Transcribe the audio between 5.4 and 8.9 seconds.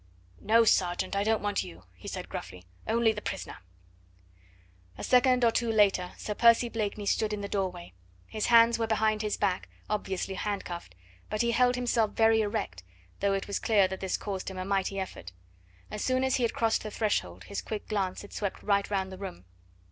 or two later Sir Percy Blakeney stood in the doorway; his hands were